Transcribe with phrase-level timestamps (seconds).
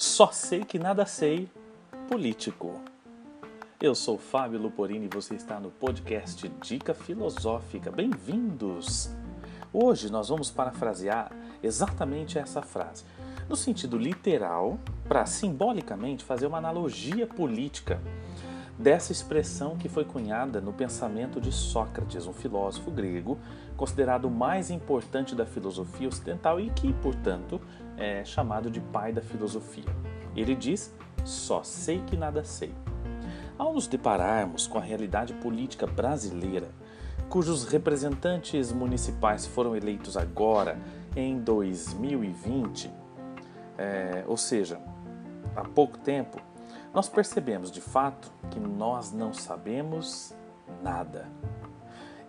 [0.00, 1.48] Só sei que nada sei
[2.08, 2.80] político.
[3.82, 7.90] Eu sou Fábio Luporini e você está no podcast Dica Filosófica.
[7.90, 9.10] Bem-vindos!
[9.72, 13.04] Hoje nós vamos parafrasear exatamente essa frase,
[13.48, 14.78] no sentido literal,
[15.08, 18.00] para simbolicamente fazer uma analogia política
[18.78, 23.38] dessa expressão que foi cunhada no pensamento de Sócrates, um filósofo grego
[23.76, 27.60] considerado o mais importante da filosofia ocidental e que, portanto,
[27.96, 29.84] é chamado de pai da filosofia.
[30.36, 32.72] Ele diz: Só sei que nada sei.
[33.58, 36.68] Ao nos depararmos com a realidade política brasileira,
[37.28, 40.78] cujos representantes municipais foram eleitos agora,
[41.16, 42.88] em 2020,
[43.76, 44.80] é, ou seja,
[45.56, 46.40] há pouco tempo,
[46.98, 50.34] nós percebemos de fato que nós não sabemos
[50.82, 51.28] nada.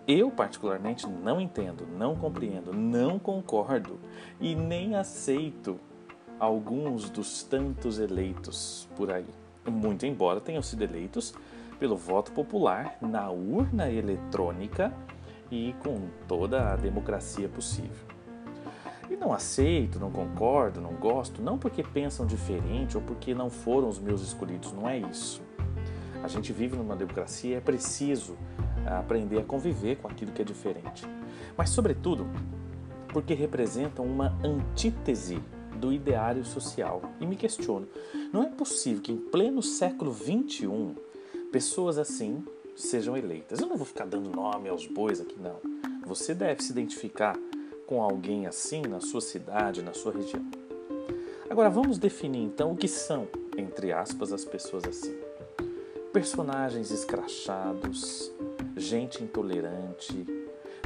[0.06, 3.98] Eu, particularmente, não entendo, não compreendo, não concordo
[4.40, 5.76] e nem aceito
[6.38, 9.26] alguns dos tantos eleitos por aí.
[9.68, 11.34] Muito embora tenham sido eleitos
[11.80, 14.94] pelo voto popular na urna eletrônica
[15.50, 18.09] e com toda a democracia possível.
[19.10, 23.88] E não aceito, não concordo, não gosto, não porque pensam diferente ou porque não foram
[23.88, 25.42] os meus escolhidos, não é isso.
[26.22, 28.36] A gente vive numa democracia é preciso
[28.86, 31.06] aprender a conviver com aquilo que é diferente.
[31.56, 32.26] Mas, sobretudo,
[33.08, 35.42] porque representam uma antítese
[35.76, 37.02] do ideário social.
[37.20, 37.88] E me questiono:
[38.32, 40.94] não é possível que em pleno século XXI
[41.50, 42.44] pessoas assim
[42.76, 43.60] sejam eleitas?
[43.60, 45.56] Eu não vou ficar dando nome aos bois aqui, não.
[46.06, 47.36] Você deve se identificar
[47.90, 50.46] com alguém assim na sua cidade, na sua região.
[51.50, 53.26] Agora vamos definir então o que são,
[53.58, 55.12] entre aspas, as pessoas assim.
[56.12, 58.30] Personagens escrachados,
[58.76, 60.24] gente intolerante,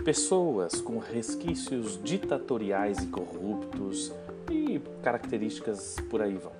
[0.02, 4.10] pessoas com resquícios ditatoriais e corruptos
[4.50, 6.52] e características por aí vão.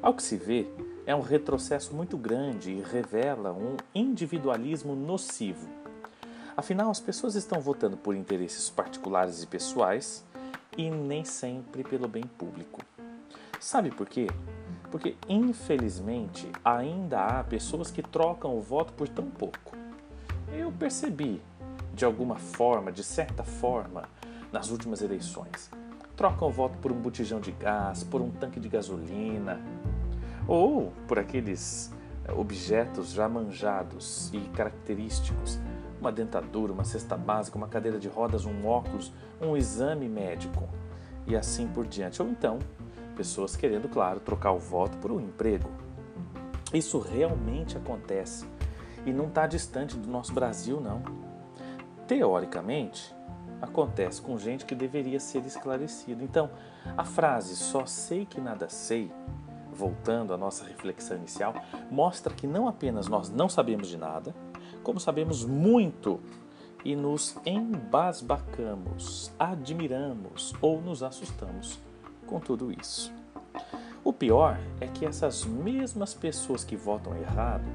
[0.00, 0.66] Ao que se vê,
[1.04, 5.79] é um retrocesso muito grande e revela um individualismo nocivo
[6.56, 10.24] Afinal, as pessoas estão votando por interesses particulares e pessoais
[10.76, 12.80] e nem sempre pelo bem público.
[13.58, 14.26] Sabe por quê?
[14.90, 19.76] Porque, infelizmente, ainda há pessoas que trocam o voto por tão pouco.
[20.52, 21.40] Eu percebi,
[21.94, 24.08] de alguma forma, de certa forma,
[24.50, 25.70] nas últimas eleições.
[26.16, 29.60] Trocam o voto por um botijão de gás, por um tanque de gasolina,
[30.48, 31.92] ou por aqueles
[32.36, 35.58] objetos já manjados e característicos
[36.00, 40.68] uma dentadura, uma cesta básica, uma cadeira de rodas, um óculos, um exame médico
[41.26, 42.22] e assim por diante.
[42.22, 42.58] Ou então,
[43.16, 45.70] pessoas querendo, claro, trocar o voto por um emprego.
[46.72, 48.46] Isso realmente acontece
[49.04, 51.02] e não está distante do nosso Brasil, não.
[52.06, 53.14] Teoricamente,
[53.60, 56.24] acontece com gente que deveria ser esclarecida.
[56.24, 56.50] Então,
[56.96, 59.12] a frase só sei que nada sei,
[59.72, 61.54] voltando à nossa reflexão inicial,
[61.90, 64.34] mostra que não apenas nós não sabemos de nada,
[64.82, 66.20] como sabemos muito
[66.84, 71.78] e nos embasbacamos, admiramos ou nos assustamos
[72.26, 73.12] com tudo isso.
[74.02, 77.68] O pior é que essas mesmas pessoas que votam errado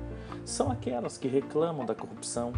[0.43, 2.51] são aquelas que reclamam da corrupção,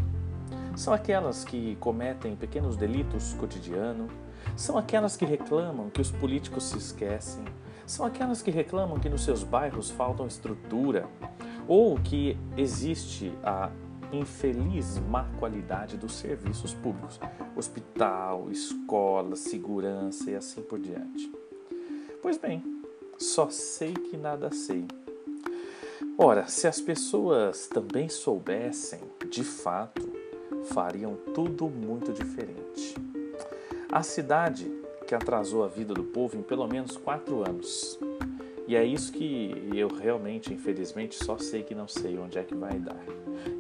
[0.75, 4.07] são aquelas que cometem pequenos delitos cotidiano,
[4.55, 7.43] são aquelas que reclamam que os políticos se esquecem,
[7.85, 11.07] são aquelas que reclamam que nos seus bairros faltam estrutura
[11.67, 13.69] ou que existe a
[14.11, 17.19] infeliz má qualidade dos serviços públicos,
[17.55, 21.31] hospital, escola, segurança e assim por diante.
[22.21, 22.63] Pois bem,
[23.17, 24.85] só sei que nada sei.
[26.17, 30.01] Ora, se as pessoas também soubessem, de fato,
[30.65, 32.95] fariam tudo muito diferente.
[33.91, 34.69] A cidade
[35.07, 37.97] que atrasou a vida do povo em pelo menos quatro anos.
[38.67, 42.53] E é isso que eu realmente, infelizmente, só sei que não sei onde é que
[42.53, 43.01] vai dar.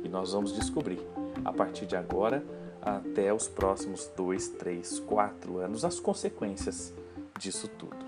[0.03, 0.99] E nós vamos descobrir,
[1.43, 2.43] a partir de agora
[2.81, 6.93] até os próximos dois, três, quatro anos, as consequências
[7.37, 8.06] disso tudo.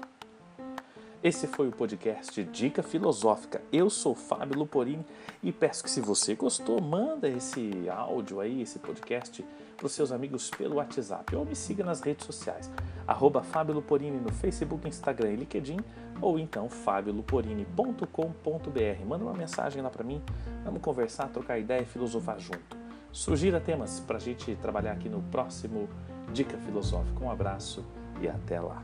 [1.22, 3.62] Esse foi o podcast Dica Filosófica.
[3.74, 5.06] Eu sou Fábio Luporini
[5.44, 9.46] e peço que se você gostou, manda esse áudio aí, esse podcast
[9.76, 12.72] para os seus amigos pelo WhatsApp ou me siga nas redes sociais,
[13.06, 15.82] arroba Fábio Luporini no Facebook, Instagram e LinkedIn
[16.22, 19.06] ou então fabioluporini.com.br.
[19.06, 20.22] Manda uma mensagem lá para mim,
[20.64, 22.78] vamos conversar, trocar ideia e filosofar junto.
[23.12, 25.90] Sugira temas para a gente trabalhar aqui no próximo
[26.32, 27.22] Dica Filosófica.
[27.22, 27.84] Um abraço
[28.22, 28.82] e até lá.